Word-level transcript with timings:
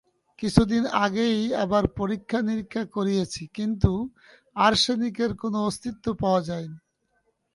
কিছুদিন 0.39 0.83
আগেই 0.97 1.39
আবার 1.55 1.83
পরীক্ষা-নিরীক্ষা 1.97 2.83
করিয়েছি, 2.85 3.41
কিন্তু 3.53 3.91
আর্সেনিকের 4.55 5.31
কোনো 5.37 5.57
অস্তিত্ব 5.65 6.05
পাওয়া 6.13 6.41
যায়নি। 6.41 6.79